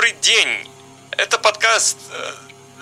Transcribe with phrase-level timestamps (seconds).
[0.00, 0.48] Добрый день!
[1.18, 1.98] Это подкаст...
[2.10, 2.32] Э,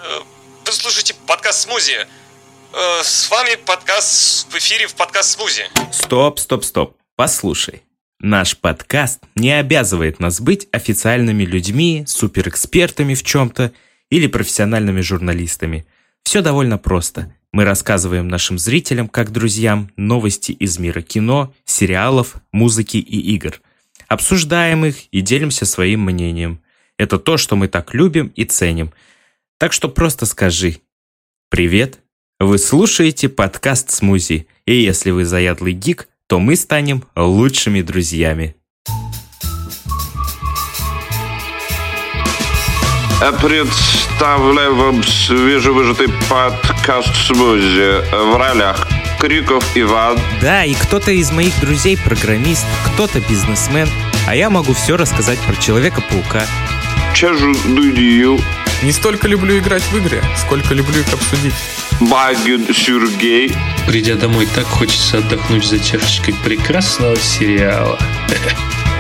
[0.04, 0.20] э,
[0.64, 1.96] вы слушаете подкаст «Смузи».
[1.96, 5.64] Э, с вами подкаст в эфире в подкаст «Смузи».
[5.90, 6.96] Стоп, стоп, стоп.
[7.16, 7.82] Послушай.
[8.20, 13.72] Наш подкаст не обязывает нас быть официальными людьми, суперэкспертами в чем-то
[14.10, 15.88] или профессиональными журналистами.
[16.23, 17.34] Все довольно просто.
[17.50, 23.60] Мы рассказываем нашим зрителям, как друзьям, новости из мира кино, сериалов, музыки и игр.
[24.06, 26.62] Обсуждаем их и делимся своим мнением.
[26.98, 28.93] Это то, что мы так любим и ценим.
[29.57, 30.79] Так что просто скажи
[31.48, 32.01] «Привет».
[32.41, 38.57] Вы слушаете подкаст «Смузи», и если вы заядлый гик, то мы станем лучшими друзьями.
[43.43, 48.87] Представляю вам свежевыжатый подкаст «Смузи» в ролях
[49.21, 50.19] Криков Иван.
[50.41, 53.88] Да, и кто-то из моих друзей программист, кто-то бизнесмен,
[54.27, 56.46] а я могу все рассказать про Человека-паука.
[57.19, 58.39] Чажу Дудию.
[58.85, 61.52] Не столько люблю играть в игры, сколько люблю их обсудить.
[61.99, 63.52] Багин Сергей.
[63.88, 67.98] Придя домой, так хочется отдохнуть за чашечкой прекрасного сериала.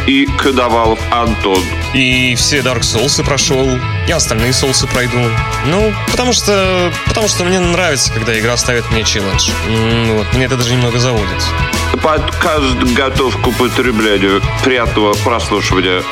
[0.08, 1.62] И Кадавалов Антон.
[1.94, 5.20] И все Dark Souls прошел, и остальные соусы пройду.
[5.66, 6.92] Ну, потому что...
[7.06, 9.48] Потому что мне нравится, когда игра ставит мне челлендж.
[10.16, 11.40] Вот, мне это даже немного заводит.
[12.02, 14.42] Подкаст готов к употреблению.
[14.64, 16.02] Приятного прослушивания.